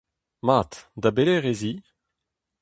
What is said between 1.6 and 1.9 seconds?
i?